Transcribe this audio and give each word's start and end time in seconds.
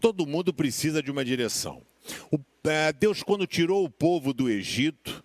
Todo 0.00 0.26
mundo 0.26 0.52
precisa 0.52 1.02
de 1.02 1.10
uma 1.10 1.24
direção. 1.24 1.82
O, 2.30 2.38
Deus, 2.98 3.22
quando 3.22 3.46
tirou 3.46 3.84
o 3.84 3.90
povo 3.90 4.34
do 4.34 4.48
Egito, 4.48 5.22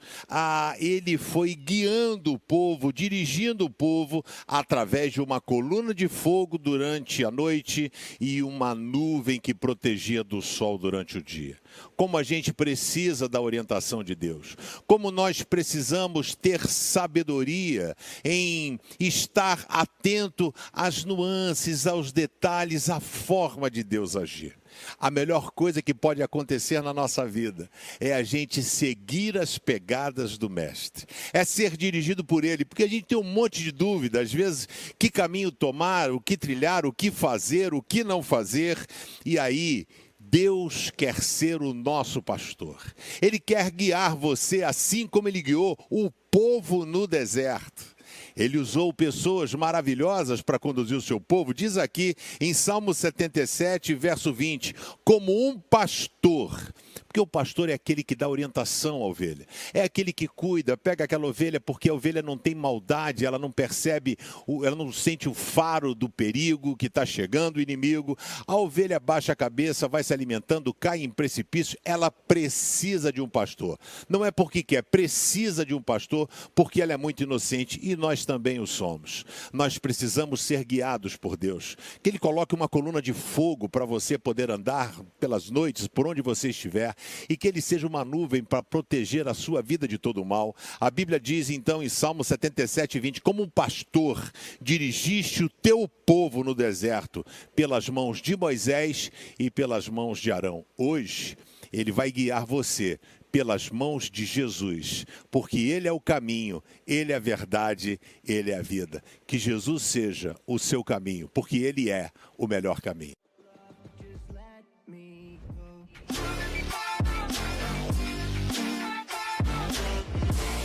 ele 0.79 1.17
foi 1.17 1.53
guiando 1.53 2.33
o 2.33 2.39
povo, 2.39 2.93
dirigindo 2.93 3.65
o 3.65 3.69
povo 3.69 4.23
através 4.47 5.13
de 5.13 5.21
uma 5.21 5.41
coluna 5.41 5.93
de 5.93 6.07
fogo 6.07 6.57
durante 6.57 7.25
a 7.25 7.31
noite 7.31 7.91
e 8.21 8.41
uma 8.41 8.73
nuvem 8.73 9.39
que 9.39 9.53
protegia 9.53 10.23
do 10.23 10.41
sol 10.41 10.77
durante 10.77 11.17
o 11.17 11.23
dia. 11.23 11.57
Como 11.97 12.17
a 12.17 12.23
gente 12.23 12.53
precisa 12.53 13.27
da 13.27 13.41
orientação 13.41 14.03
de 14.03 14.15
Deus, 14.15 14.55
como 14.87 15.11
nós 15.11 15.43
precisamos 15.43 16.35
ter 16.35 16.65
sabedoria 16.65 17.95
em 18.23 18.79
estar 18.99 19.65
atento 19.67 20.53
às 20.71 21.03
nuances, 21.03 21.85
aos 21.85 22.11
detalhes, 22.11 22.89
à 22.89 22.99
forma 22.99 23.69
de 23.69 23.83
Deus 23.83 24.15
agir. 24.15 24.55
A 24.99 25.09
melhor 25.09 25.51
coisa 25.51 25.81
que 25.81 25.93
pode 25.93 26.21
acontecer 26.21 26.81
na 26.81 26.93
nossa 26.93 27.24
vida 27.27 27.69
é 27.99 28.13
a 28.13 28.23
gente 28.23 28.61
seguir 28.63 29.37
as 29.37 29.57
pegadas 29.57 30.37
do 30.37 30.49
Mestre, 30.49 31.05
é 31.33 31.43
ser 31.43 31.75
dirigido 31.77 32.23
por 32.23 32.43
Ele, 32.43 32.65
porque 32.65 32.83
a 32.83 32.89
gente 32.89 33.05
tem 33.05 33.17
um 33.17 33.23
monte 33.23 33.63
de 33.63 33.71
dúvida, 33.71 34.21
às 34.21 34.31
vezes, 34.31 34.67
que 34.97 35.09
caminho 35.09 35.51
tomar, 35.51 36.11
o 36.11 36.19
que 36.19 36.37
trilhar, 36.37 36.85
o 36.85 36.93
que 36.93 37.11
fazer, 37.11 37.73
o 37.73 37.81
que 37.81 38.03
não 38.03 38.21
fazer, 38.21 38.77
e 39.25 39.37
aí. 39.37 39.85
Deus 40.27 40.89
quer 40.89 41.21
ser 41.21 41.61
o 41.61 41.71
nosso 41.71 42.21
pastor. 42.21 42.81
Ele 43.21 43.39
quer 43.39 43.69
guiar 43.69 44.15
você 44.15 44.63
assim 44.63 45.05
como 45.05 45.29
ele 45.29 45.41
guiou 45.41 45.77
o 45.89 46.09
povo 46.31 46.83
no 46.83 47.05
deserto. 47.05 47.95
Ele 48.35 48.57
usou 48.57 48.93
pessoas 48.93 49.53
maravilhosas 49.53 50.41
para 50.41 50.59
conduzir 50.59 50.97
o 50.97 51.01
seu 51.01 51.21
povo. 51.21 51.53
Diz 51.53 51.77
aqui 51.77 52.15
em 52.39 52.53
Salmo 52.53 52.93
77, 52.93 53.93
verso 53.93 54.33
20: 54.33 54.75
como 55.03 55.47
um 55.47 55.57
pastor 55.57 56.73
porque 57.15 57.21
o 57.21 57.27
pastor 57.27 57.69
é 57.69 57.73
aquele 57.73 58.03
que 58.03 58.13
dá 58.13 58.27
orientação 58.27 59.01
à 59.01 59.05
ovelha, 59.05 59.47
é 59.73 59.83
aquele 59.83 60.11
que 60.11 60.27
cuida, 60.27 60.75
pega 60.75 61.05
aquela 61.05 61.25
ovelha 61.25 61.61
porque 61.61 61.89
a 61.89 61.93
ovelha 61.93 62.21
não 62.21 62.37
tem 62.37 62.53
maldade, 62.53 63.25
ela 63.25 63.39
não 63.39 63.49
percebe, 63.49 64.17
ela 64.65 64.75
não 64.75 64.91
sente 64.91 65.29
o 65.29 65.33
faro 65.33 65.95
do 65.95 66.09
perigo 66.09 66.75
que 66.75 66.87
está 66.87 67.05
chegando, 67.05 67.55
o 67.55 67.61
inimigo. 67.61 68.17
A 68.45 68.57
ovelha 68.57 68.99
baixa 68.99 69.31
a 69.31 69.35
cabeça, 69.35 69.87
vai 69.87 70.03
se 70.03 70.13
alimentando, 70.13 70.73
cai 70.73 71.03
em 71.03 71.09
precipício, 71.09 71.79
ela 71.85 72.11
precisa 72.11 73.13
de 73.13 73.21
um 73.21 73.29
pastor. 73.29 73.79
Não 74.09 74.25
é 74.25 74.29
porque 74.29 74.61
quer, 74.61 74.83
precisa 74.83 75.65
de 75.65 75.73
um 75.73 75.81
pastor, 75.81 76.27
porque 76.53 76.81
ela 76.81 76.91
é 76.91 76.97
muito 76.97 77.23
inocente 77.23 77.79
e 77.81 77.95
nós 77.95 78.25
também 78.25 78.59
o 78.59 78.67
somos. 78.67 79.23
Nós 79.53 79.77
precisamos 79.77 80.41
ser 80.41 80.65
guiados 80.65 81.15
por 81.15 81.37
Deus. 81.37 81.77
Que 82.03 82.09
Ele 82.09 82.19
coloque 82.19 82.53
uma 82.53 82.67
coluna 82.67 83.01
de 83.01 83.13
fogo 83.13 83.69
para 83.69 83.85
você 83.85 84.17
poder 84.17 84.51
andar 84.51 84.93
pelas 85.17 85.49
noites, 85.49 85.87
por 85.87 86.07
onde 86.07 86.21
você 86.21 86.49
estiver 86.49 86.93
e 87.29 87.37
que 87.37 87.47
ele 87.47 87.61
seja 87.61 87.87
uma 87.87 88.05
nuvem 88.05 88.43
para 88.43 88.63
proteger 88.63 89.27
a 89.27 89.33
sua 89.33 89.61
vida 89.61 89.87
de 89.87 89.97
todo 89.97 90.23
mal. 90.25 90.55
A 90.79 90.89
Bíblia 90.89 91.19
diz 91.19 91.49
então 91.49 91.81
em 91.81 91.89
Salmo 91.89 92.23
77, 92.23 92.99
20: 92.99 93.21
Como 93.21 93.43
um 93.43 93.49
pastor 93.49 94.31
dirigiste 94.61 95.43
o 95.43 95.49
teu 95.49 95.87
povo 95.87 96.43
no 96.43 96.55
deserto, 96.55 97.25
pelas 97.55 97.89
mãos 97.89 98.21
de 98.21 98.35
Moisés 98.35 99.11
e 99.39 99.49
pelas 99.49 99.89
mãos 99.89 100.19
de 100.19 100.31
Arão. 100.31 100.65
Hoje, 100.77 101.37
ele 101.71 101.91
vai 101.91 102.11
guiar 102.11 102.45
você 102.45 102.99
pelas 103.35 103.69
mãos 103.69 104.09
de 104.09 104.23
Jesus, 104.23 105.05
porque 105.29 105.57
Ele 105.57 105.89
é 105.89 105.91
o 105.91 105.99
caminho, 105.99 106.63
Ele 106.87 107.11
é 107.11 107.17
a 107.17 107.19
verdade, 107.19 107.99
Ele 108.23 108.49
é 108.49 108.57
a 108.57 108.61
vida. 108.61 109.03
Que 109.27 109.37
Jesus 109.37 109.83
seja 109.83 110.37
o 110.47 110.57
seu 110.57 110.81
caminho, 110.85 111.27
porque 111.33 111.57
Ele 111.57 111.89
é 111.89 112.11
o 112.37 112.47
melhor 112.47 112.79
caminho. 112.79 113.15